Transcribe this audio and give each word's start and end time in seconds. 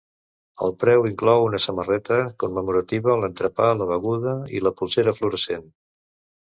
El 0.67 0.71
preu 0.83 1.03
inclou 1.09 1.45
una 1.49 1.59
samarreta 1.65 2.17
commemorativa, 2.45 3.17
l’entrepà, 3.21 3.71
la 3.83 3.89
beguda 3.93 4.35
i 4.59 4.65
la 4.67 4.75
polsera 4.83 5.19
fluorescent. 5.23 5.73